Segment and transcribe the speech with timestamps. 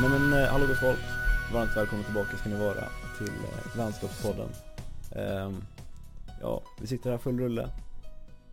[0.00, 0.98] Nej men eh, hallå gott folk,
[1.52, 2.84] varmt välkomna tillbaka ska ni vara
[3.18, 4.48] till eh, Vänskapspodden
[5.12, 5.64] Ehm,
[6.40, 7.70] Ja, vi sitter här full rulle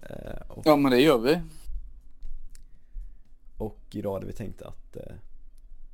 [0.09, 1.41] Eh, och, Ja men det gör vi.
[3.57, 5.13] och idag hade vi tänkt att eh,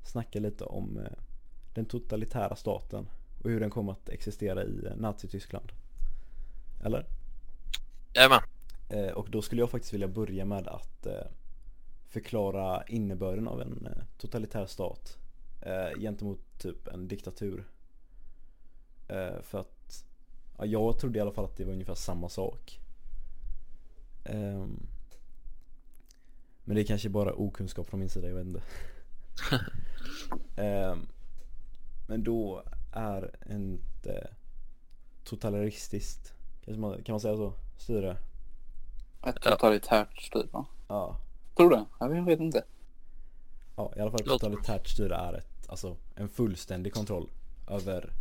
[0.03, 1.11] snacka lite om eh,
[1.73, 3.07] den totalitära staten
[3.43, 5.71] och hur den kommer att existera i eh, Nazityskland
[6.83, 7.05] Eller?
[8.13, 8.41] Jajamän.
[8.89, 11.13] Eh, och då skulle jag faktiskt vilja börja med att eh,
[12.07, 15.17] förklara innebörden av en eh, totalitär stat
[15.61, 17.67] eh, gentemot typ en diktatur.
[19.07, 20.05] Eh, för att
[20.57, 22.79] ja, jag trodde i alla fall att det var ungefär samma sak.
[24.23, 24.87] Ehm,
[26.63, 28.61] men det är kanske bara okunskap från min sida, jag vet inte.
[30.55, 31.07] Ehm,
[32.07, 33.35] men då är
[34.03, 34.29] eh,
[35.23, 36.33] totalitaristiskt,
[36.65, 38.17] kanske man, kan man säga så, styre?
[39.25, 40.65] Ett totalitärt styre.
[40.87, 41.17] Ja,
[41.59, 41.85] Tror du det?
[41.99, 42.63] Jag vet inte.
[43.75, 47.29] Ja, i alla fall ett totalitärt styre är ett, alltså en fullständig kontroll
[47.67, 48.13] över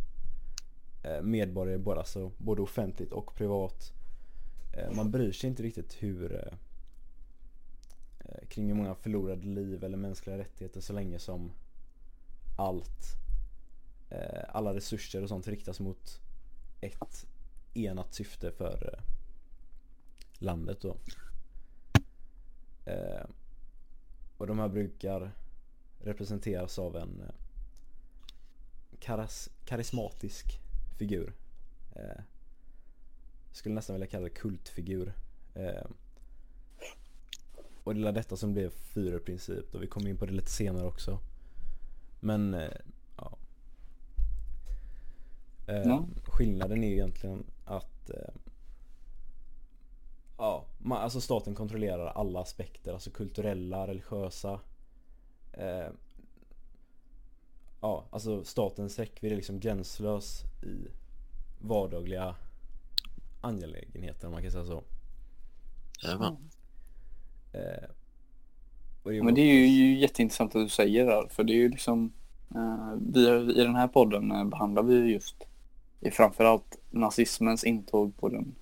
[1.03, 3.93] eh, medborgare, både, alltså, både offentligt och privat.
[4.73, 6.53] Eh, man bryr sig inte riktigt hur eh,
[8.47, 11.51] kring hur många förlorade liv eller mänskliga rättigheter så länge som
[12.57, 13.15] allt,
[14.47, 16.21] alla resurser och sånt riktas mot
[16.81, 17.25] ett
[17.73, 19.03] enat syfte för
[20.39, 20.97] landet då.
[24.37, 25.31] Och de här brukar
[25.99, 27.35] representeras av en eh,
[28.99, 30.59] karas, karismatisk
[30.97, 31.33] figur.
[31.95, 32.21] Eh,
[33.51, 35.13] skulle nästan vilja kalla det kultfigur.
[35.53, 35.85] Eh,
[37.83, 40.87] och det är detta som blev Führerprincip och vi kommer in på det lite senare
[40.87, 41.19] också.
[42.19, 42.69] Men eh,
[43.17, 43.37] ja.
[45.67, 46.03] Eh.
[46.23, 48.33] Skillnaden är ju egentligen att eh,
[50.37, 54.59] Ja, man, alltså staten kontrollerar alla aspekter, alltså kulturella, religiösa
[55.59, 55.89] eh,
[57.81, 60.87] Ja, alltså statens räckvidd är liksom gränslös i
[61.61, 62.35] vardagliga
[63.41, 64.83] angelägenheter om man kan säga så
[66.03, 66.37] Jajamän.
[67.53, 67.89] eh,
[69.03, 71.27] det Men det är ju, ju jätteintressant att du säger det här.
[71.27, 72.13] För det är ju liksom.
[72.55, 73.27] Eh, vi,
[73.61, 75.35] I den här podden eh, behandlar vi ju just
[75.99, 78.55] i framförallt nazismens intåg på den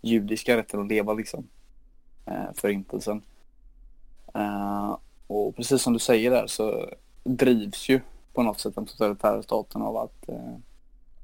[0.00, 1.48] judiska rätten att leva liksom.
[2.26, 3.22] Eh, förintelsen.
[4.34, 4.96] Eh,
[5.28, 6.90] och precis som du säger där så
[7.24, 8.00] drivs ju
[8.32, 10.56] på något sätt den totalitära staten av att eh,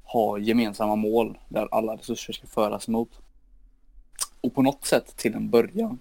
[0.03, 3.09] ha gemensamma mål där alla resurser ska föras mot.
[4.41, 5.99] Och på något sätt till en början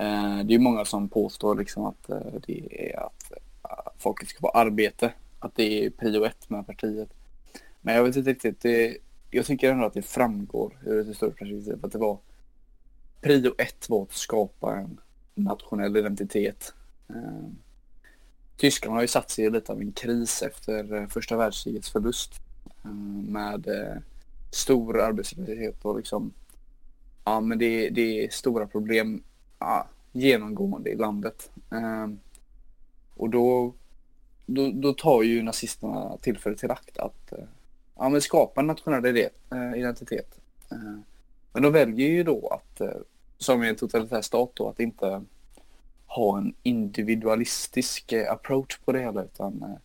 [0.00, 4.28] Eh, det är ju många som påstår liksom att eh, det är att eh, folket
[4.28, 5.12] ska få arbete.
[5.38, 7.08] Att det är prio ett med partiet.
[7.80, 8.60] Men jag vet inte riktigt.
[8.60, 8.96] Det,
[9.30, 12.18] jag tycker ändå att det framgår ur ett större perspektiv att det var
[13.20, 15.00] prio ett var att skapa en
[15.34, 16.74] nationell identitet.
[17.08, 17.58] Ehm,
[18.56, 21.90] Tyskarna Tyskland har ju satt sig i lite av en kris efter eh, första världskrigets
[21.90, 22.32] förlust.
[22.84, 24.02] Ehm, med eh,
[24.50, 26.32] stor arbetslöshet och liksom
[27.24, 29.22] Ja men det, det är stora problem
[29.58, 31.50] ja, genomgående i landet.
[31.70, 32.18] Ehm,
[33.16, 33.74] och då,
[34.46, 37.44] då, då tar ju nazisterna tillfället till akt att eh,
[37.96, 39.28] ja, men skapa en nationell
[39.76, 40.38] identitet.
[41.52, 42.80] Men de väljer ju då att,
[43.38, 45.22] som i en totalitär stat då, att inte
[46.08, 49.78] ha en individualistisk eh, approach på det hela utan eh,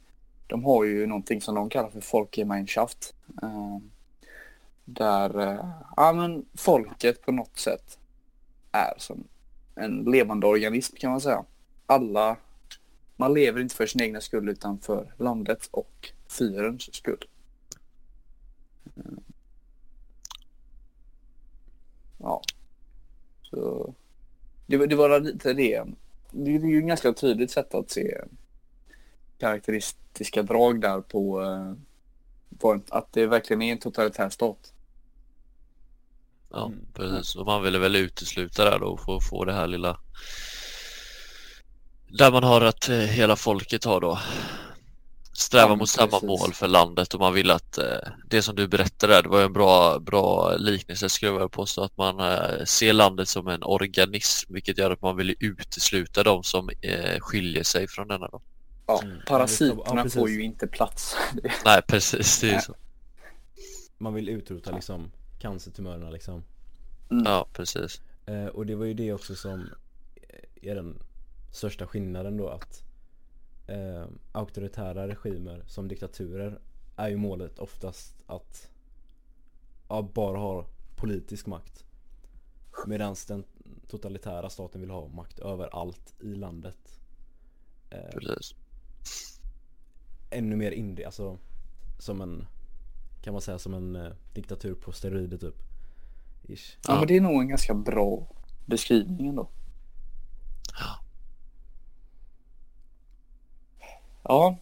[0.48, 3.14] de har ju någonting som de kallar för Folkgemeinschaft.
[3.42, 3.78] Eh,
[4.86, 5.60] där
[5.96, 7.98] ja, men folket på något sätt
[8.72, 9.24] är som
[9.76, 11.44] en levande organism kan man säga.
[11.86, 12.38] Alla,
[13.16, 17.28] man lever inte för sin egna skull utan för landets och fyrens skull.
[22.18, 22.42] Ja.
[23.42, 23.94] Så
[24.66, 25.84] det, det var lite det.
[26.34, 28.18] Det är ju ett ganska tydligt sätt att se
[29.40, 31.74] karaktäristiska drag där på eh,
[32.60, 34.74] på att det verkligen är en totalitär stat.
[36.50, 36.80] Ja, Mm.
[36.94, 37.36] precis.
[37.36, 40.00] Och man ville väl utesluta det då för att få det här lilla
[42.08, 44.20] där man har att eh, hela folket har då
[45.54, 46.28] sträva Ja, men mot samma precis.
[46.28, 47.86] mål för landet och man vill att eh,
[48.30, 51.98] det som du berättade där, det var en bra, bra liknelse skulle jag påstå att
[51.98, 56.70] man eh, ser landet som en organism vilket gör att man vill utesluta de som
[56.82, 58.42] eh, skiljer sig från denna då.
[58.88, 59.16] Ja, Mm.
[59.18, 60.20] Ja, parasiterna precis.
[60.20, 61.16] får ju inte plats.
[61.66, 62.76] Nej precis, det är ju så.
[63.98, 65.12] Man vill utrota liksom
[65.42, 66.44] cancertumörerna liksom
[67.26, 68.02] Ja precis.
[68.26, 69.70] Eh, och det var ju det också som
[70.62, 71.00] är den
[71.52, 72.83] största skillnaden då att
[73.68, 76.60] eh, auktoritära regimer som diktaturer
[76.96, 78.70] är ju målet oftast att
[79.90, 80.66] ja, bara ha
[80.96, 81.86] politisk makt.
[82.88, 83.44] Medan den
[83.88, 87.00] totalitära staten vill ha makt över allt i landet.
[87.90, 88.56] Eh, precis.
[90.30, 91.38] ännu mer indie, alltså
[92.00, 92.48] som en,
[93.22, 95.56] kan man säga som en eh, diktatur på steroider typ.
[96.44, 96.78] Ish.
[96.88, 98.28] Ja, men det är nog en ganska bra
[98.66, 99.50] beskrivning ändå.
[104.24, 104.58] Ja,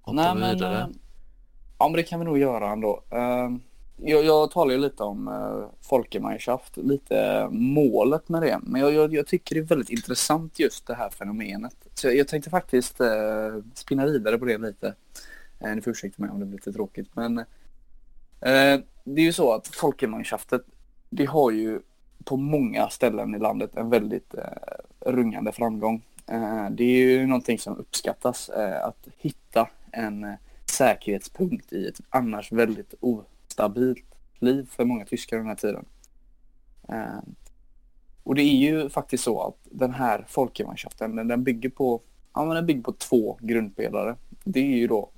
[0.00, 0.54] Hoppar nej vi men...
[0.56, 0.80] vidare.
[0.80, 0.88] eh,
[1.78, 3.02] Ja men det kan vi nog göra ändå.
[3.10, 3.50] Eh,
[3.98, 8.58] Jag, jag talar ju lite om uh, Folkemeinschaft, lite målet med det.
[8.62, 11.76] Men jag, jag, jag tycker det är väldigt intressant just det här fenomenet.
[11.94, 14.94] Så jag, jag tänkte faktiskt uh, spinna vidare på det lite.
[15.64, 17.10] Uh, ni får ursäkta mig om det blir lite tråkigt.
[17.14, 17.38] Men
[18.40, 20.62] eh, det är ju så att Folkemeinschaftet,
[21.10, 21.80] det har ju
[22.24, 26.02] på många ställen i landet en väldigt uh, rungande framgång.
[26.26, 30.34] Eh, det är ju någonting som uppskattas, eh, att hitta en eh,
[30.70, 34.04] säkerhetspunkt i ett annars väldigt ostabilt
[34.38, 35.84] liv för många tyskar den här tiden.
[38.22, 42.02] Och det är ju faktiskt så att den här folkgemenskapen, den, bygger på
[42.34, 44.16] ja, men den bygger på två grundpelare.
[44.44, 45.10] Det är ju då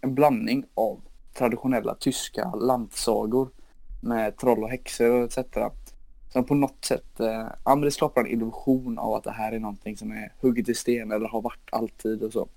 [0.00, 1.00] en blandning av
[1.34, 3.50] traditionella tyska landsagor
[4.02, 5.38] med troll och häxor etc.
[6.28, 9.52] Som på något sätt eh, ja, men det skapar en illusion av att det här
[9.52, 12.48] är någonting som är hugget i sten eller har varit alltid och så.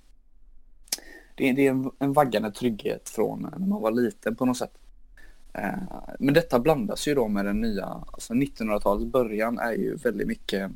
[1.35, 4.57] Det är, det är en, en vaggande trygghet från när man var liten på något
[4.57, 4.77] sätt.
[5.53, 5.73] Eh,
[6.19, 10.71] men detta blandas ju då med den nya, alltså 1900-talets början är ju väldigt mycket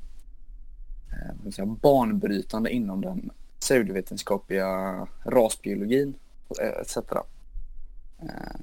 [1.11, 6.13] eh, säga, banbrytande inom den pseudovetenskapliga rasbiologin
[6.61, 6.97] eh, etc.
[6.97, 8.59] Eh,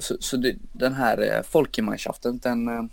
[0.00, 1.42] så så det, den här eh,
[2.42, 2.84] den, eh,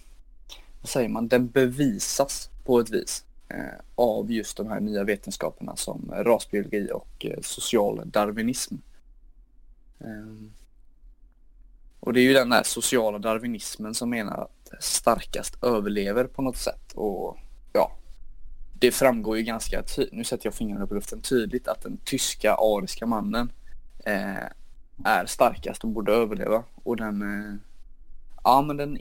[0.81, 5.75] vad säger man, den bevisas på ett vis eh, av just de här nya vetenskaperna
[5.75, 8.75] som rasbiologi och eh, social darwinism.
[9.99, 10.49] Eh,
[11.99, 16.57] och det är ju den här sociala darwinismen som menar att starkast överlever på något
[16.57, 16.91] sätt.
[16.93, 17.37] Och
[17.73, 17.91] ja,
[18.79, 22.53] det framgår ju ganska tydligt, nu sätter jag fingrarna på luften, tydligt att den tyska
[22.53, 23.51] ariska mannen
[24.05, 24.45] eh,
[25.05, 26.63] är starkast och borde överleva.
[26.83, 27.55] Och den, eh,
[28.43, 28.97] ja men den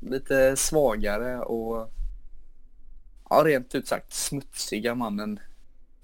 [0.00, 1.92] lite svagare och
[3.30, 5.40] ja, rent ut sagt smutsiga mannen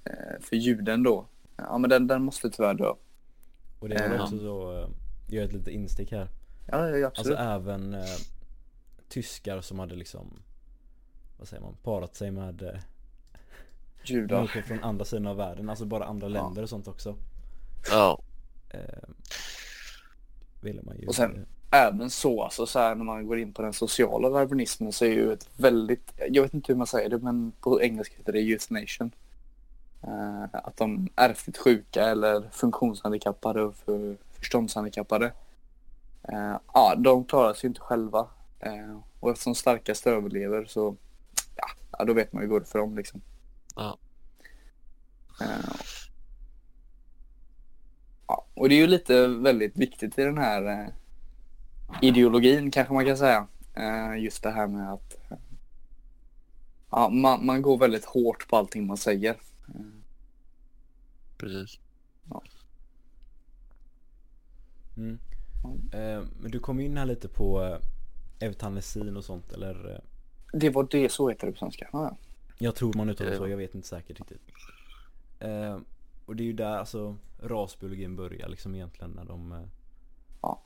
[0.04, 1.26] eh, för juden då.
[1.56, 2.92] Ja men den, den måste tyvärr dö.
[3.78, 4.22] Och det är väl Eh.
[4.24, 4.88] också så, eh,
[5.28, 6.28] gör ett litet instick här.
[6.66, 7.38] Ja, ja Alltså absolut.
[7.38, 8.04] även eh,
[9.08, 10.42] tyskar som hade liksom,
[11.38, 12.80] vad säger man, parat sig med eh,
[14.04, 14.46] Judar.
[14.46, 16.32] från andra sidan av världen, alltså bara andra Ja.
[16.32, 17.16] länder och sånt också.
[17.90, 18.22] Ja,
[18.74, 19.08] Eh,
[20.60, 23.62] ville man ju Och sen- Även så, alltså så här när man går in på
[23.62, 27.18] den sociala darwinismen så är ju ett väldigt, jag vet inte hur man säger det
[27.18, 29.10] men på engelska heter det youth nation.
[30.02, 35.32] Eh, att de ärftligt sjuka eller funktionshandikappade och för, förståndshandikappade.
[36.22, 38.26] eh, ja, de klarar sig inte själva.
[38.60, 40.96] Eh, och eftersom starkast överlever så,
[41.56, 41.66] ja,
[41.98, 43.20] ja, då vet man ju hur det går för dem liksom.
[43.76, 43.98] Ja.
[48.26, 50.92] Ja, och det är ju lite väldigt viktigt i den här
[52.00, 53.46] ideologin kanske man kan säga.
[53.74, 55.16] Eh, just det här med att
[56.90, 59.36] ja, man, man går väldigt hårt på allting man säger.
[61.36, 61.78] precis.
[64.96, 65.18] mm.
[65.92, 67.78] eh, Men du kom in här lite på eh,
[68.48, 70.00] eutanasin och sånt eller?
[70.52, 71.88] Det var det, så heter det på svenska.
[71.92, 72.16] Ja, ja.
[72.58, 73.48] Jag tror man uttalar det så, Ja.
[73.50, 74.42] jag vet inte säkert riktigt.
[75.38, 75.78] Eh,
[76.26, 79.62] och det är ju där alltså rasbiologin börjar liksom egentligen när de eh,
[80.42, 80.62] Ja.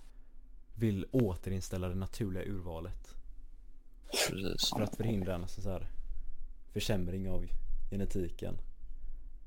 [0.78, 3.14] Vill återinställa det naturliga urvalet.
[4.28, 4.70] precis.
[4.70, 5.86] För att förhindra en så här,
[6.72, 7.46] försämring av
[7.90, 8.58] genetiken.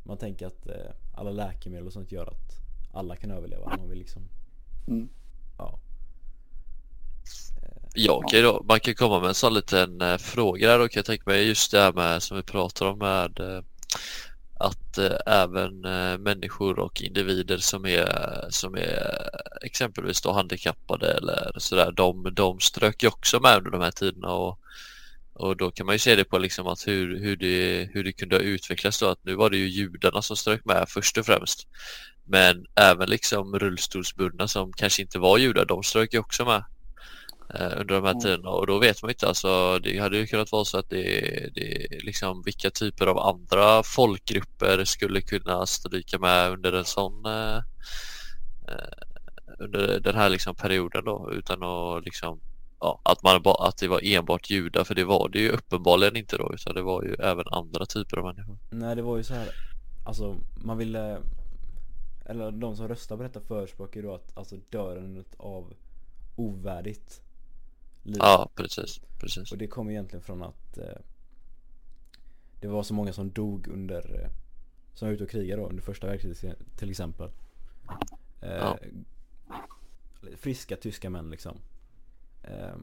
[0.03, 2.51] Man tänker att eh, alla läkemedel och sånt gör att
[2.93, 3.77] alla kan överleva.
[3.77, 4.29] Man vill liksom,
[4.87, 5.09] Mm.
[5.57, 5.79] ja.
[7.93, 8.63] Ja, okej då.
[8.67, 11.71] Man kan komma med en sån liten eh, fråga där kan jag tänka mig just
[11.71, 13.63] det här med som vi pratar om med eh,
[14.59, 19.29] att eh, även eh, människor och individer som är, som är
[19.61, 24.31] exempelvis då handikappade eller sådär, de, de strök ju också med under de här tiderna
[24.31, 24.59] och,
[25.33, 28.11] och då kan man ju se det på liksom att hur, hur, det, hur det
[28.11, 31.25] kunde ha utvecklats då att nu var det ju judarna som strök med först och
[31.25, 31.67] främst.
[32.25, 36.63] Men även liksom rullstolsbundna som kanske inte var judar, de strök ju också med
[37.53, 38.19] under de här Mm.
[38.21, 41.49] tiderna och då vet man inte alltså det hade ju kunnat vara så att det,
[41.55, 47.57] det liksom vilka typer av andra folkgrupper skulle kunna stryka med under en sån eh,
[48.67, 49.03] eh,
[49.59, 52.39] under den här liksom perioden då utan att liksom
[52.79, 56.37] ja, att, man, att det var enbart judar för det var det ju uppenbarligen inte
[56.37, 58.57] då utan det var ju även andra typer av människor.
[58.69, 59.49] Nej det var ju så här,
[60.05, 61.17] alltså man ville,
[62.25, 65.73] eller de som röstar på detta förespråkar ju då att alltså dödandet av
[66.35, 67.21] ovärdigt
[68.09, 68.19] liv.
[68.21, 69.51] Ja precis, precis.
[69.51, 70.97] Och det kommer egentligen från att eh,
[72.61, 74.29] det var så många som dog under eh,
[74.93, 77.29] som var ute och krigade då under första världskriget till exempel.
[78.41, 78.77] Eh, Ja.
[80.37, 81.57] Friska tyska män liksom.
[82.43, 82.75] Eh,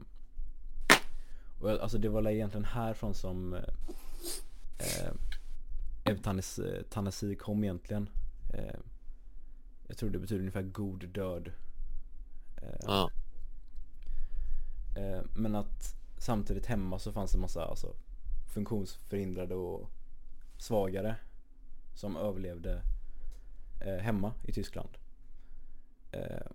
[1.59, 3.63] och alltså det var egentligen härifrån som eh,
[4.79, 5.11] eh,
[6.05, 8.09] eutanasi eutanasi kom egentligen.
[8.53, 8.79] Eh,
[9.87, 11.51] jag tror det betyder ungefär god död.
[12.61, 13.16] Eh, Ja, Eh,
[15.47, 17.95] Men att samtidigt hemma så fanns det massa alltså,
[18.53, 19.89] funktionsförhindrade och
[20.57, 21.15] svagare
[21.95, 22.81] som överlevde
[23.81, 24.89] eh, hemma i Tyskland.
[26.11, 26.51] Eh,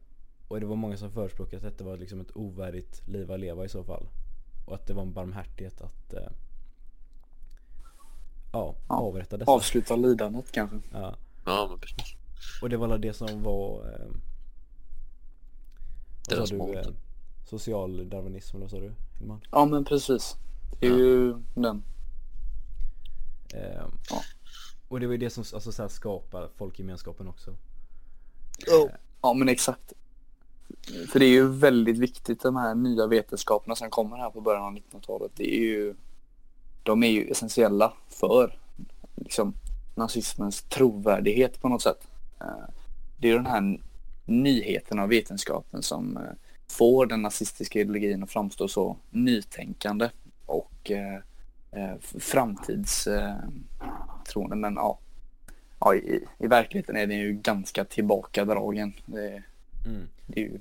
[0.49, 3.65] och det var många som förespråkade att detta var liksom ett ovärdigt liv att leva
[3.65, 4.09] i så fall.
[4.67, 6.29] Och att det var en barmhärtighet att eh,
[8.53, 9.51] ja, Ja, avrätta dessa.
[9.51, 10.81] Avsluta lidandet kanske.
[10.93, 11.17] Ja.
[11.45, 12.17] ja men precis.
[12.63, 14.07] Och det var väl det som var eh,
[16.29, 16.95] Vad Deras sa du?
[17.45, 19.41] Eh, social darwinism eller vad sa du Hilman?
[19.51, 20.37] Ja men precis.
[20.81, 20.97] Det är Ja.
[20.97, 21.83] ju den.
[23.55, 24.23] Eh, Ja.
[24.89, 27.55] Och det var ju det som alltså, så här, skapar folkgemenskapen också.
[29.23, 29.93] Ja men exakt.
[31.13, 34.63] För det är ju väldigt viktigt de här nya vetenskaperna som kommer här på början
[34.63, 35.33] av 1900-talet.
[35.37, 35.95] Det är ju,
[36.83, 38.59] de är ju essentiella för
[39.17, 39.55] liksom,
[39.95, 42.09] nazismens trovärdighet på något sätt.
[42.41, 42.47] Eh,
[43.19, 43.81] Det är den här
[44.25, 46.23] nyheten av vetenskapen som eh,
[46.73, 50.11] får den nazistiska ideologin att framstå så nytänkande
[50.47, 51.21] och eh,
[51.71, 54.57] eh, framtidstroende.
[54.57, 54.99] Men ja,
[55.81, 58.93] ja i, i verkligheten är den ju ganska tillbakadragen.
[59.07, 59.43] Det,
[59.87, 60.09] Mm.
[60.27, 60.61] det, är ju,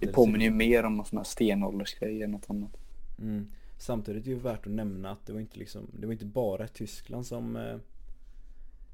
[0.00, 2.76] det påminner ju mer om sån här stenåldersgrej än något annat.
[3.18, 3.48] mm.
[3.78, 6.24] Samtidigt är det ju värt att nämna att det var inte liksom, det var inte
[6.24, 7.76] bara Tyskland som eh,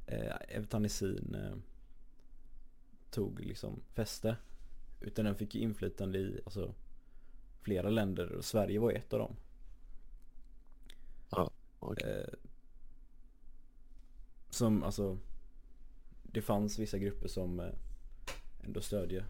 [0.06, 1.56] eh, eutanasin eh,
[3.10, 4.36] tog liksom fäste.
[5.00, 6.74] Utan den fick ju inflytande i alltså,
[7.60, 9.36] flera länder och Sverige var ett av dem.
[11.78, 12.10] Okej.
[12.10, 12.34] Eh,
[14.50, 15.18] som alltså
[16.22, 17.66] Det fanns vissa grupper som eh,
[18.60, 19.24] ändå stödje,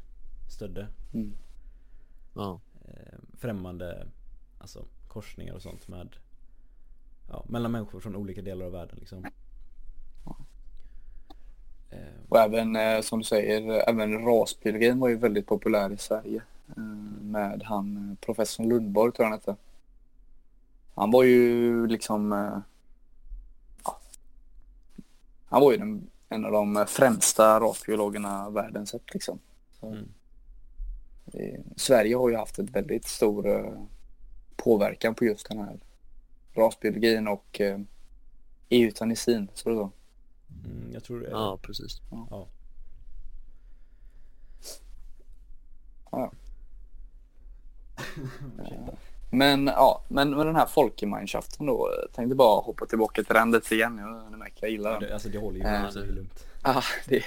[0.48, 1.36] stödde Mm.
[2.34, 4.08] Ja, eh, främmande
[4.58, 6.16] alltså korsningar och sånt med
[7.28, 9.24] ja, mellan människor från olika delar av världen liksom.
[12.28, 16.42] Och även eh, som du säger, även rasbiologin var ju väldigt populär i Sverige.
[16.76, 16.82] Eh,
[17.22, 19.56] med han eh, professor Lundborg tror jag han hette.
[20.94, 22.32] Han var ju liksom
[23.84, 24.00] ja,
[25.48, 29.38] Han var ju den, en av de främsta rasbiologerna världen sett liksom.
[29.82, 30.08] Mm.
[31.76, 33.72] Sverige har ju haft ett väldigt stor
[34.56, 35.78] påverkan på just den här
[36.54, 37.60] rasbiologin och
[38.68, 39.48] eutanasin.
[39.54, 39.90] Så det så.
[40.70, 42.00] Mm, jag tror det är ja precis.
[42.10, 42.48] ja.
[49.30, 51.90] Men ja, men med den här Folkegemeinschaften då.
[52.14, 53.98] Tänkte bara hoppa tillbaka till den lite igen.
[54.30, 55.08] Jag, märker, jag gillar Ja, den.
[55.08, 56.44] det, alltså det håller ju Eh, med, så det är lugnt.
[56.62, 57.22] Ja, det,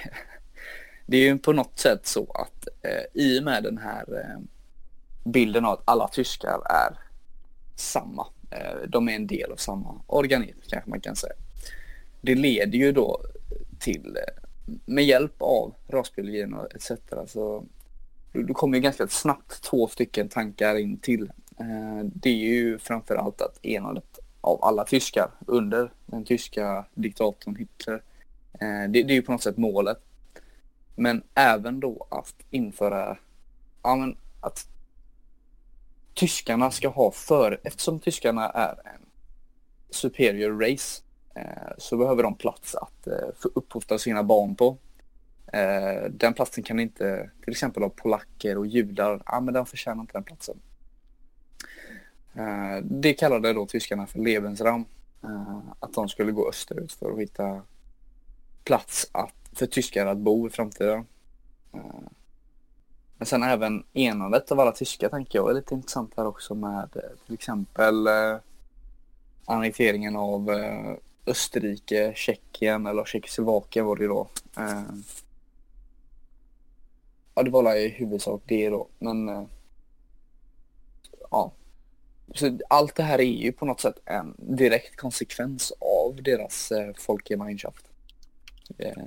[1.05, 4.39] det är ju på något sätt så att eh, i och med den här eh,
[5.23, 6.99] bilden av att alla tyskar är
[7.75, 8.27] samma.
[8.51, 11.33] Eh, de är en del av samma organism kanske man kan säga.
[12.21, 13.21] Det leder ju då
[13.79, 14.43] till, eh,
[14.85, 16.91] med hjälp av rasbiologin och etc.
[17.27, 17.65] Så
[18.31, 21.31] du, du kommer ju ganska snabbt två stycken tankar in till.
[21.59, 28.01] Eh, det är ju framförallt att enandet av alla tyskar under den tyska diktatorn Hitler
[28.53, 29.97] eh, Det, det är ju på något sätt målet.
[30.95, 33.17] Men även då att införa,
[33.83, 34.67] ja men att
[36.13, 39.05] tyskarna ska ha för, eftersom tyskarna är en
[39.89, 41.01] superior race
[41.33, 44.77] Eh, så behöver de plats att eh, få uppfostra sina barn på.
[45.53, 50.01] Eh, den platsen kan inte till exempel av polacker och judar, ja men den förtjänar
[50.01, 50.57] inte den platsen.
[52.83, 54.85] Det kallade då tyskarna för Lebensraum.
[55.79, 57.61] Att de skulle gå österut för att hitta
[58.63, 61.05] plats att, för tyskar att bo i framtiden.
[63.17, 66.91] Men sen även enandet av alla tyskar tänker jag är lite intressant här också med
[67.25, 68.07] till exempel
[69.45, 70.49] annekteringen av
[71.25, 74.29] Österrike, Tjeckien eller Tjeckoslovakien var det ju då.
[74.57, 74.81] Eh,
[77.33, 79.43] Ja, det var väl i huvudsak det då, men eh,
[81.31, 81.51] ja.
[82.35, 86.93] Så allt det här är ju på något sätt en direkt konsekvens av deras eh,
[86.97, 87.85] Folkegemeinschaft.
[88.77, 89.03] Eh,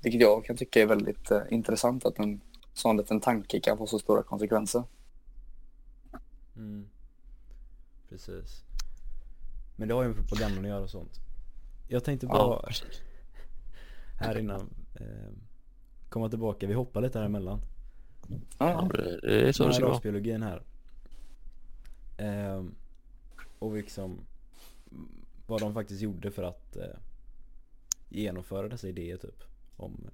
[0.00, 2.40] vilket jag kan tycka är väldigt eh, intressant att en
[2.74, 4.84] sån liten tanke kan få så stora konsekvenser.
[6.56, 6.88] Mm.
[8.08, 8.62] Precis.
[9.76, 11.20] Men det har ju med propagandan att göra och sånt.
[11.92, 12.68] Jag tänkte bara Ja,
[14.16, 15.32] här innan eh,
[16.08, 17.60] komma tillbaka, vi hoppar lite här emellan.
[18.58, 18.88] Ja,
[19.22, 19.94] det, är så det ska vara.
[19.94, 20.62] rasbiologin här.
[22.18, 22.74] Ehm,
[23.58, 24.20] och liksom
[25.46, 26.96] vad de faktiskt gjorde för att eh,
[28.08, 29.42] genomföra dessa idéer typ
[29.76, 30.10] om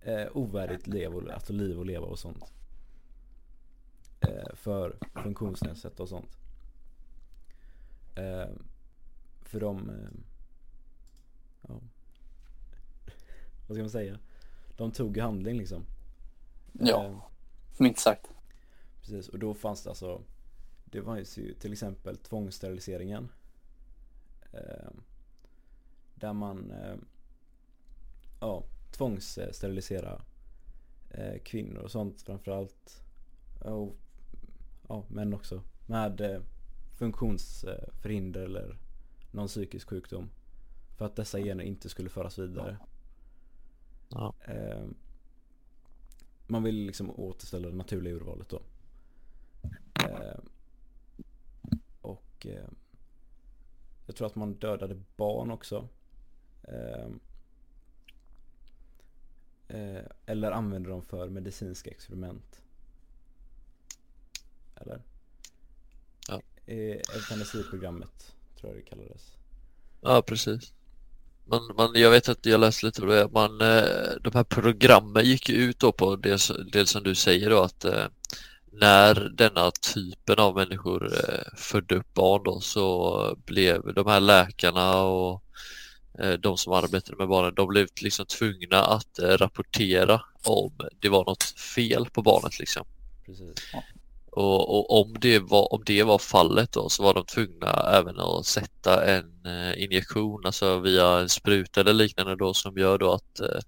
[0.00, 2.52] eh, ovärdigt lev och, alltså liv och leva och sånt.
[4.20, 6.38] Eh, för funktionsnedsatta och sånt.
[8.14, 8.48] Eh,
[9.44, 10.10] för de, eh,
[11.68, 11.80] ja,
[13.66, 14.18] vad ska man säga?
[14.76, 15.84] De tog i handling liksom.
[16.72, 17.04] Ja.
[17.04, 17.18] Eh,
[17.78, 18.26] Minst sagt.
[19.00, 20.22] Precis, och då fanns det alltså
[20.84, 23.28] Det var ju till exempel tvångssteriliseringen
[24.52, 24.90] eh,
[26.14, 26.96] Där man eh,
[28.40, 30.22] Ja, tvångssterilisera
[31.10, 33.02] eh, kvinnor och sånt framförallt
[33.60, 33.96] och,
[34.88, 36.40] Ja, män också Med eh,
[36.92, 38.76] funktionsförhinder eller
[39.34, 40.30] någon psykisk sjukdom
[40.96, 42.78] För att dessa gener inte skulle föras vidare
[44.08, 44.34] Ja.
[44.44, 44.84] eh,
[46.46, 48.62] Man vill liksom återställa det naturliga urvalet då
[50.10, 50.38] Eh,
[52.00, 52.68] och eh,
[54.06, 55.88] jag tror att man dödade barn också.
[56.62, 57.06] Eh,
[59.68, 62.62] eh, eller använde dem för medicinska experiment.
[64.76, 65.02] Eller?
[66.28, 66.42] Ja.
[66.66, 69.32] Eh, eutanasiprogrammet tror jag det kallades.
[70.00, 70.72] Ja, precis.
[71.46, 73.28] Man, man, jag vet att jag läste lite om det.
[73.32, 76.40] Man, eh, de här programmen gick ju ut då på det,
[76.72, 78.06] det som du säger då att eh,
[78.72, 85.02] när denna typen av människor eh, födde upp barn då så blev de här läkarna
[85.02, 85.40] och
[86.38, 91.42] de som arbetade med barnen, de blev liksom tvungna att rapportera om det var något
[91.42, 92.86] fel på barnet liksom.
[93.26, 93.54] Precis.
[94.36, 98.20] Och, och om, det var, om det var fallet då så var de tvungna även
[98.20, 103.12] att sätta en eh, injektion, alltså via en spruta eller liknande då som gör då
[103.12, 103.60] att, eh,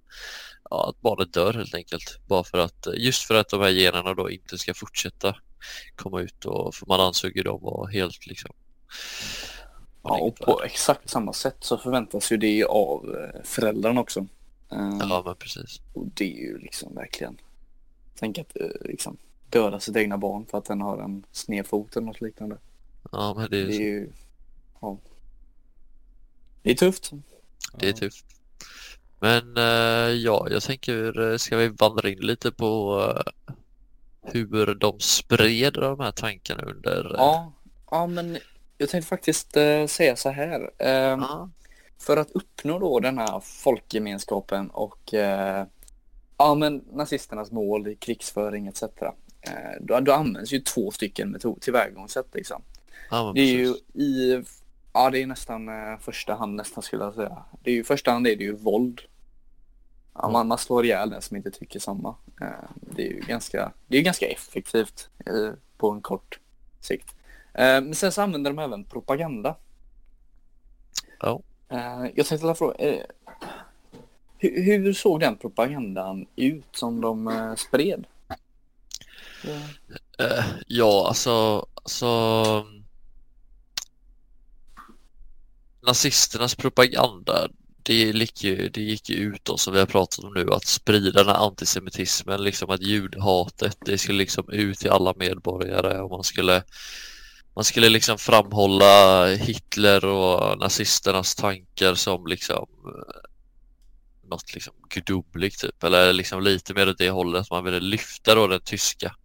[0.71, 2.21] ja, att barnet dör helt enkelt.
[2.27, 5.35] Bara för att, just för att de här generna då inte ska fortsätta
[5.97, 8.51] komma ut och för man ansåg ju dem vara helt liksom
[10.03, 14.21] Ja, och på exakt samma sätt så förväntas ju det av eh, föräldrarna också.
[14.73, 15.81] Eh, Ja men precis.
[15.93, 17.41] Och det är ju liksom verkligen.
[18.19, 19.17] Tänk att eh, liksom
[19.51, 22.59] döda sitt egna barn för att den har en sned fot eller något liknande.
[23.13, 24.13] Ja men det är, Det är ju,
[24.81, 24.99] ja.
[26.63, 27.11] Det är tufft.
[27.79, 27.97] det är Ja.
[27.97, 28.25] tufft.
[29.21, 33.01] Men eh, ja, jag tänker, eh, ska vi vandra in lite på
[33.49, 33.53] eh,
[34.23, 37.53] hur de spred de här tankarna under Ja,
[37.91, 38.39] ja men
[38.79, 39.53] jag tänkte faktiskt
[39.89, 40.71] säga så här.
[40.79, 41.51] Eh, ja.
[41.99, 45.15] För att uppnå då den här folkgemenskapen och
[46.39, 48.83] ja, men nazisternas mål i krigsföring etc.
[49.47, 52.63] Eh, då, då används ju två stycken metod tillvägagångssätt liksom.
[53.11, 54.43] ja Det är ju i,
[54.93, 57.43] ja det är nästan eh, första hand nästan skulle jag säga.
[57.63, 59.01] Det är ju första hand är det ju våld.
[60.15, 60.29] Ja, Ja.
[60.31, 62.15] man, man slår ihjäl den som inte tycker samma.
[62.41, 65.11] Eh, det är ju ganska, det är ganska effektivt
[65.79, 66.39] på en kort
[66.81, 67.15] sikt.
[67.59, 69.57] Men sen så använder de även propaganda.
[71.21, 71.41] Ja.
[72.15, 72.75] Jag tänkte fråga,
[74.39, 78.07] hur, såg den propagandan ut som de spred?
[79.45, 80.25] Ja.
[80.25, 82.67] Eh, ja, alltså, alltså
[85.83, 87.49] nazisternas propaganda
[87.83, 90.67] det gick, ju, det gick ju ut då som vi har pratat om nu att
[90.67, 96.11] sprida den här antisemitismen, liksom att judehatet det skulle liksom ut till alla medborgare och
[96.11, 96.63] man skulle
[97.55, 102.67] man skulle liksom framhålla Hitler och nazisternas tankar som liksom
[104.29, 108.47] något liksom gudomligt typ eller liksom lite mer åt det hållet man ville lyfta då
[108.47, 109.17] den tyska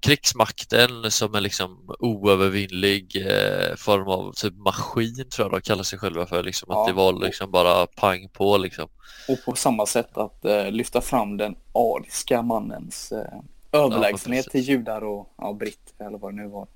[0.00, 5.98] krigsmakten som en liksom oövervinnlig eh, form av typ maskin tror jag de kallar sig
[5.98, 6.80] själva för liksom Ja.
[6.80, 8.88] att det var liksom bara pang på liksom.
[9.28, 13.40] Och på samma sätt att eh, lyfta fram den ariska mannens eh,
[13.72, 14.66] överlägsenhet precis.
[14.66, 16.68] till judar och ja, britter eller vad det nu var.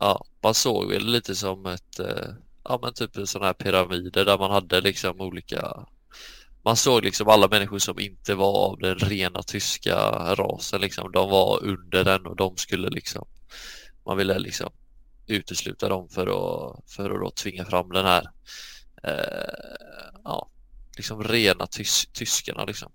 [0.00, 2.28] Ja, man såg väl lite som ett, eh,
[2.64, 5.86] ja men typ sådana här pyramider där man hade liksom olika
[6.68, 9.96] man såg liksom alla människor som inte var av den rena tyska
[10.34, 11.12] rasen liksom.
[11.12, 13.26] De var under den och de skulle liksom
[14.06, 14.70] man ville liksom
[15.26, 18.30] utesluta dem för att, för att då tvinga fram den här
[19.02, 20.50] eh, ja,
[20.96, 22.92] liksom rena tys, tyskarna liksom.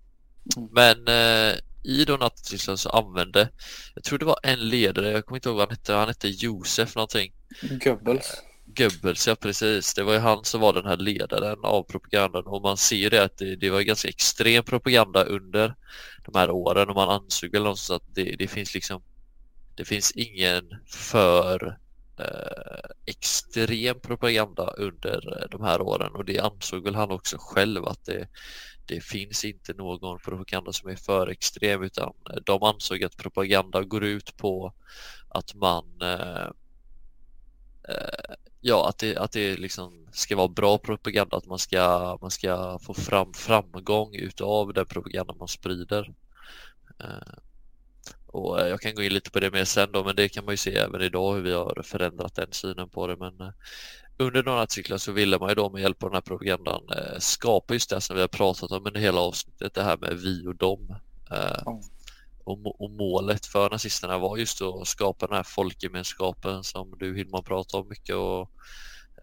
[0.57, 0.69] Mm.
[0.71, 3.49] Men eh, i då Nazityskland så använde,
[3.95, 6.27] jag tror det var en ledare, jag kommer inte ihåg vad han hette, han hette
[6.27, 7.33] Josef någonting.
[7.61, 8.43] Goebbels.
[8.75, 9.93] Goebbels, ja precis.
[9.93, 12.47] Det var ju han som var den här ledaren av propagandan.
[12.47, 15.75] Och man ser det att det, det var ganska extrem propaganda under
[16.25, 16.89] de här åren.
[16.89, 19.03] Och man ansåg väl någonstans att det, det finns liksom
[19.75, 21.77] det finns ingen för
[22.19, 26.15] eh, extrem propaganda under de här åren.
[26.15, 28.27] Och det ansåg väl han också själv att det,
[28.85, 32.13] det finns inte någon propaganda som är för extrem utan
[32.45, 34.73] de ansåg att propaganda går ut på
[35.29, 36.47] att man eh,
[37.89, 42.31] eh, ja, att det, att det liksom ska vara bra propaganda, att man ska, man
[42.31, 46.13] ska få fram framgång utav den propaganda man sprider.
[46.99, 47.33] Eh,
[48.27, 50.53] och jag kan gå in lite på det mer sen då, men det kan man
[50.53, 53.15] ju se även idag hur vi har förändrat den synen på det.
[53.15, 53.53] Men eh,
[54.17, 57.19] under några artiklar så ville man ju då med hjälp av den här propagandan eh,
[57.19, 60.47] skapa just det som vi har pratat om under hela avsnittet, det här med vi
[60.47, 60.95] och dem.
[61.31, 61.41] Mm.
[61.41, 61.63] Eh,
[62.43, 67.43] och, och, målet för nazisterna var just att skapa den här folkgemenskapen som du Hilman
[67.43, 68.51] pratar om mycket och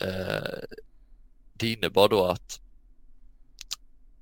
[0.00, 0.58] eh,
[1.52, 2.60] det innebar då att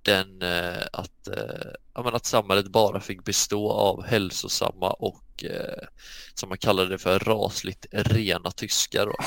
[0.03, 5.87] den, eh, att, eh, ja, att samhället bara fick bestå av hälsosamma och eh,
[6.35, 9.09] som man kallade det för rasligt rena tyskar.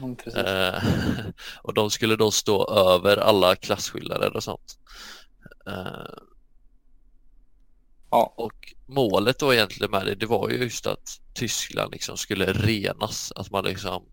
[0.00, 0.16] Mm,
[1.62, 4.78] och de skulle då stå över alla klasskillnader och sånt.
[5.66, 6.18] Eh,
[8.10, 8.34] Ja.
[8.36, 13.32] Och målet då egentligen med det, det var ju just att Tyskland liksom skulle renas.
[13.36, 14.04] Att man liksom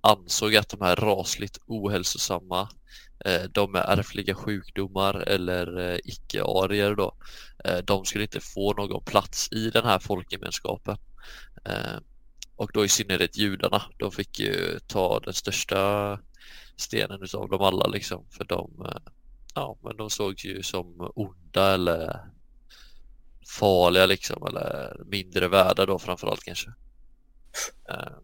[0.00, 2.68] ansåg att de här rasligt ohälsosamma,
[3.24, 7.14] eh, de med ärftliga sjukdomar eller eh, icke-arier då,
[7.64, 10.96] eh, de skulle inte få någon plats i den här folkgemenskapen.
[11.64, 11.98] Eh,
[12.56, 16.18] och då i synnerhet judarna, de fick ju ta den största
[16.76, 19.12] stenen utav dem alla liksom, för de, eh,
[19.54, 22.20] ja, men de sågs ju som onda eller
[23.58, 26.68] farliga liksom eller mindre värda då framförallt kanske.
[27.88, 28.16] Eh,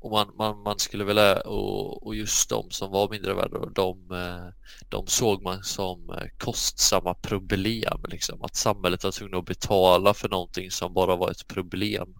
[0.00, 4.10] och man, man, man skulle vilja och, och just de som var mindre värda de,
[4.10, 4.48] eh,
[4.88, 10.28] de såg man som eh, kostsamma problem liksom att samhället var tvungna att betala för
[10.28, 12.14] någonting som bara var ett problem.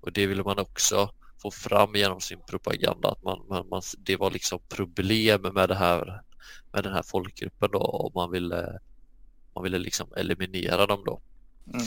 [0.00, 1.10] Och det ville man också
[1.42, 5.74] få fram genom sin propaganda att man, man, man, det var liksom problem med det
[5.74, 6.22] här
[6.72, 8.78] med den här folkgruppen då och man ville
[9.54, 11.20] man ville liksom eliminera dem då.
[11.72, 11.86] Mm.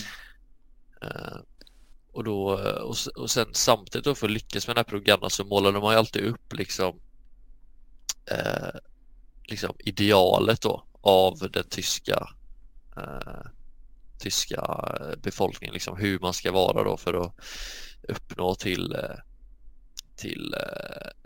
[1.04, 1.38] Uh,
[2.12, 2.46] och då
[2.84, 5.94] och, och sen samtidigt då för att lyckas med den här propagandan så målade man
[5.94, 7.00] ju alltid upp liksom
[8.32, 8.80] uh,
[9.44, 12.30] liksom idealet då av den tyska
[12.98, 13.48] uh,
[14.20, 17.36] tyska befolkningen, liksom hur man ska vara då för att
[18.02, 18.96] uppnå till
[20.16, 20.56] till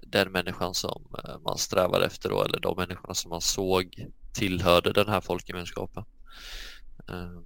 [0.04, 1.04] den människan som
[1.46, 6.04] man strävar efter då eller de människorna som man såg tillhörde den här folkgemenskapen.
[7.10, 7.42] Eh,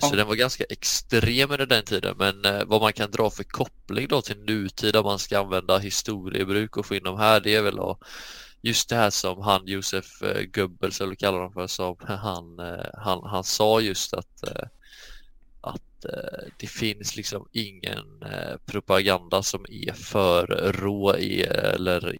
[0.00, 0.16] så ja.
[0.16, 4.08] den var ganska extrem under den tiden men eh, vad man kan dra för koppling
[4.08, 7.80] då till nutida man ska använda historiebruk och få in dem här det är väl
[7.80, 7.98] att
[8.62, 12.58] just det här som han Josef eh, Goebbels eller kallar honom för som han,
[12.94, 14.44] han, han sa just att
[15.60, 15.82] att
[16.56, 18.24] det finns liksom ingen
[18.66, 22.18] propaganda som är för rå eller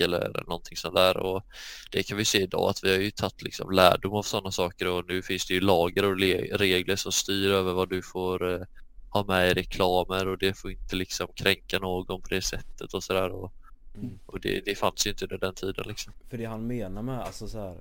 [0.00, 1.42] eller någonting sånt där och
[1.90, 4.88] det kan vi se idag att vi har ju tagit liksom lärdom av sådana saker
[4.88, 6.18] och nu finns det ju lagar och
[6.58, 8.66] regler som styr över vad du får eh,
[9.12, 13.04] ha med i reklamer och det får inte liksom kränka någon på det sättet och
[13.04, 13.52] sådär och,
[13.94, 14.18] mm.
[14.26, 16.12] och det, det fanns ju inte under den tiden liksom.
[16.30, 17.80] För det han menar med alltså så här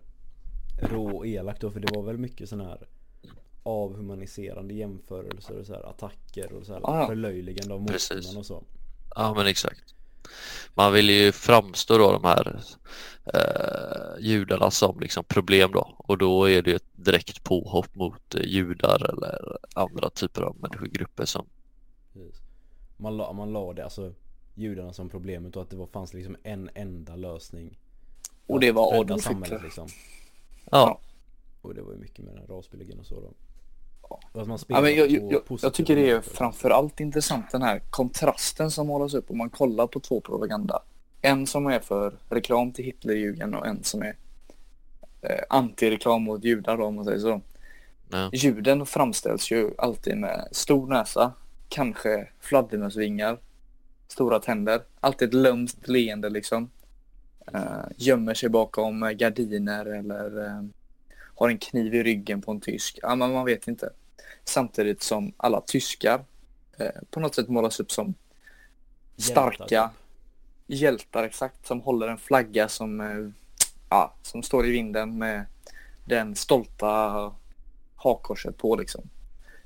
[0.81, 2.87] rå och elak då för det var väl mycket sån här
[3.63, 8.63] avhumaniserande jämförelser och så här attacker och så här ah, förlöjligande av motståndaren och så.
[9.15, 9.95] Ja men exakt
[10.73, 12.59] man vill ju framstå då de här
[13.33, 15.95] eh, judarna som liksom problem då.
[15.97, 21.25] Och då är det ett direkt påhopp mot eh, judar eller andra typer av människogrupper
[21.25, 21.45] som
[23.01, 24.13] man la, man la det alltså
[24.53, 27.79] judarna som problemet och att det var, fanns liksom en enda lösning.
[28.47, 29.61] Och det var Adolf Hitler.
[29.63, 29.87] liksom.
[30.71, 30.99] ja.
[31.61, 33.33] och det var ju mycket med den rasbiologin och så då
[34.33, 38.71] att man ja, men jag, jag, jag, tycker det är framförallt intressant den här kontrasten
[38.71, 40.79] som målas upp om man kollar på två propaganda.
[41.21, 44.15] En som är för reklam till Hitlerjugend och en som är
[45.21, 47.41] eh, antireklam mot judar då, om man säger så.
[48.09, 48.29] Ja.
[48.33, 51.33] Juden framställs ju alltid med stor näsa,
[51.69, 53.37] kanske fladdermösvingar,
[54.07, 56.69] stora tänder, alltid ett lömskt leende liksom.
[57.55, 60.63] Uh, gömmer sig bakom gardiner eller uh,
[61.35, 62.99] har en kniv i ryggen på en tysk.
[63.01, 63.89] Ja, men man vet inte.
[64.43, 66.25] Samtidigt som alla tyskar
[66.77, 68.13] eh, på något sätt målas upp som
[69.17, 69.95] starka hjältar, typ.
[70.67, 73.29] hjältar exakt, som håller en flagga som, eh,
[73.89, 75.45] ja, som står i vinden med
[76.05, 77.33] den stolta
[77.95, 79.09] hakkorset på liksom.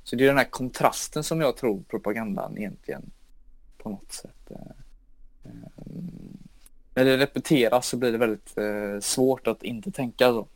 [0.03, 3.11] Så det är den här kontrasten som jag tror propagandan egentligen
[3.77, 4.51] på något sätt.
[4.51, 4.57] Eh,
[5.43, 5.51] eh,
[6.93, 10.47] när det repeteras så blir det väldigt eh, svårt att inte tänka så.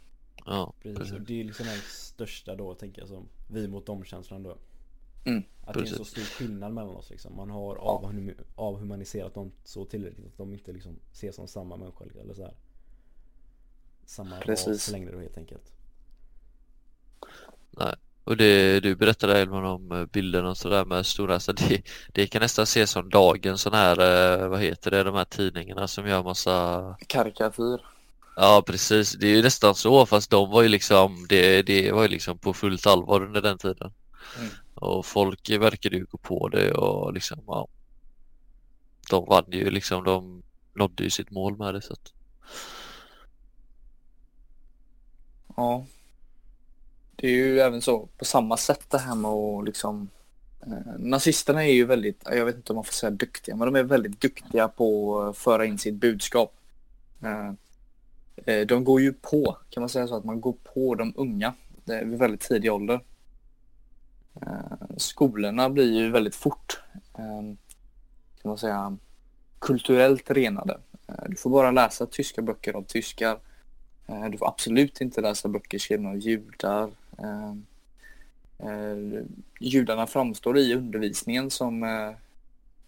[0.46, 1.14] Ja, precis.
[1.20, 4.58] Det är liksom den största då, tänker jag, som vi mot dem-känslan då.
[5.26, 5.90] Mm, att precis.
[5.90, 7.36] det är en så stor skillnad mellan oss liksom.
[7.36, 12.06] Man har avhum avhumaniserat dem så tillräckligt att de inte liksom ses som samma människa
[12.22, 12.54] eller så här.
[14.06, 15.74] Samma ras längre då helt enkelt.
[17.72, 21.82] Nej, Och det du berättade Elman om eh, bilden och sådär med stora, så det,
[22.14, 24.00] det kan nästan ses som dagens sån här,
[24.42, 27.82] eh, vad heter det, de här tidningarna som gör massa Karikatyr.
[28.42, 32.02] Ja precis, det är ju nästan så fast de var ju liksom, det, det var
[32.02, 33.94] ju liksom på fullt allvar under den tiden.
[34.38, 34.50] Mm.
[34.76, 37.68] Och folk verkade ju gå på det och liksom, ja.
[39.10, 42.14] De vann ju liksom, de nådde ju sitt mål med det så att.
[45.56, 45.86] Ja.
[47.16, 50.10] Det är ju även så på samma sätt det här med att liksom
[50.62, 53.80] eh, Nazisterna är ju väldigt, jag vet inte om man får säga duktiga, men de
[53.80, 56.54] är väldigt duktiga på att föra in sitt budskap.
[57.24, 57.54] Eh,
[58.46, 61.54] Eh, de går ju på, kan man säga så, att man går på de unga
[61.86, 63.02] vid väldigt tidig ålder.
[64.42, 66.82] Eh, skolorna blir ju väldigt fort,
[67.18, 67.56] eh,
[68.42, 68.98] kan man säga,
[69.60, 70.80] kulturellt renade.
[71.28, 73.40] Du får bara läsa tyska böcker av tyskar.
[74.32, 76.90] Du får absolut inte läsa böcker skrivna av judar.
[79.60, 81.86] Judarna framstår i undervisningen som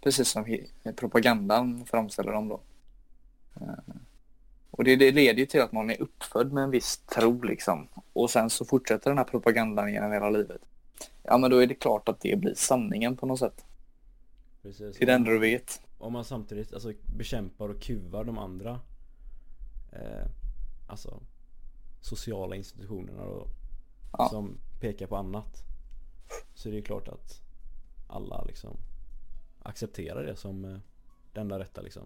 [0.02, 0.58] precis som
[0.96, 2.60] propagandan framställer dem då.
[4.82, 7.88] Och det, det leder ju till att man är uppfödd med en viss tro liksom.
[8.14, 10.62] Och sen så fortsätter den här propagandan genom hela livet.
[11.24, 13.66] Ja men då är det klart att det blir sanningen på något sätt.
[14.62, 14.98] Precis.
[14.98, 15.82] Det är det enda du vet.
[15.98, 18.80] Om man samtidigt alltså, bekämpar och kuvar de andra
[19.92, 20.28] eh,
[20.88, 21.20] Alltså
[22.00, 23.48] Sociala institutionerna då,
[24.18, 24.30] Ja.
[24.30, 25.64] Som pekar på annat
[26.54, 27.42] Så är det ju klart att
[28.08, 28.78] Alla liksom
[29.64, 30.78] Accepterar det som eh,
[31.34, 32.04] Det enda rätta liksom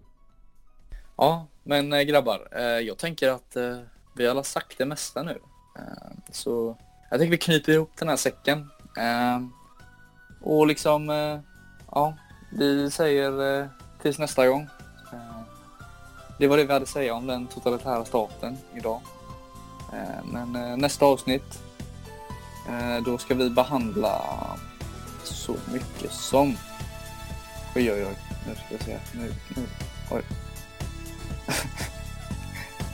[1.16, 3.78] Ja, men eh, grabbar, eh, jag tänker att eh,
[4.14, 5.38] vi har sagt det mesta nu.
[6.30, 6.76] Så
[7.10, 8.70] jag tänker vi knyter ihop den här säcken.
[10.40, 11.08] Och liksom,
[11.90, 12.14] ja,
[12.52, 13.68] vi säger
[14.02, 14.68] tills nästa gång.
[16.38, 19.00] Det var det vi hade att säga om den totalitära staten idag.
[20.24, 21.62] Men nästa avsnitt,
[23.04, 24.22] då ska vi behandla
[25.24, 26.56] så mycket som...
[27.74, 28.16] Oj, oj, oj.
[28.46, 28.98] Nu ska vi se.
[29.12, 29.66] Nu, nu.
[30.10, 30.45] Oj.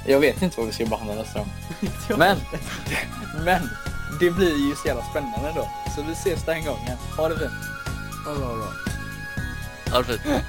[0.06, 1.48] Jag vet inte vad vi ska behandla nästa gång.
[2.18, 2.38] Men,
[3.44, 3.70] men
[4.20, 5.68] det blir ju så jävla spännande då.
[5.96, 6.98] Så vi ses den gången.
[7.16, 7.52] Ha det fint.
[8.24, 8.72] Bra bra bra
[9.92, 10.44] Ja, det fint.